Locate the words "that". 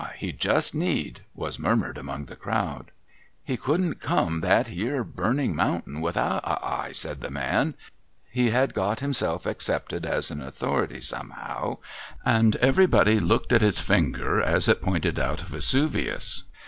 4.41-4.67